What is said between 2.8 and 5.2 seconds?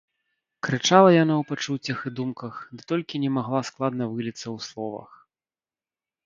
толькі не магла складна выліцца ў словах.